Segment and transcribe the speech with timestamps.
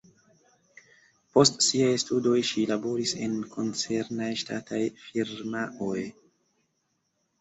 [1.35, 5.99] Post siaj studoj ŝi laboris en koncernaj ŝtataj firmaoj.